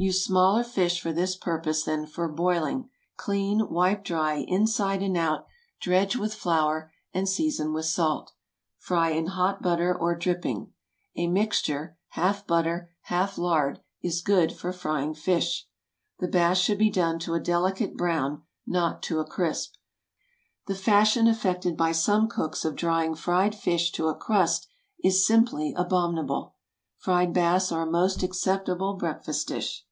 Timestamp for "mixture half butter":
11.26-12.90